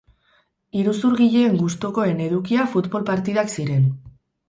Iruzurgileen 0.83 1.59
gustukoen 1.61 2.25
edukia 2.31 2.69
futbol 2.75 3.09
partidak 3.15 3.57
ziren. 3.61 3.91